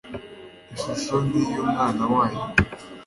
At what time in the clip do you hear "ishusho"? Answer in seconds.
0.73-1.15